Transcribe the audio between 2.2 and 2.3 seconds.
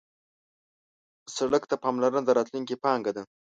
د